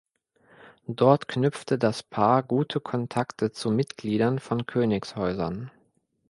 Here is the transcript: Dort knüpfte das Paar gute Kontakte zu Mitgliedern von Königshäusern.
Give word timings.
Dort 0.87 1.27
knüpfte 1.27 1.77
das 1.77 2.01
Paar 2.01 2.41
gute 2.41 2.79
Kontakte 2.79 3.51
zu 3.51 3.69
Mitgliedern 3.69 4.39
von 4.39 4.65
Königshäusern. 4.65 5.69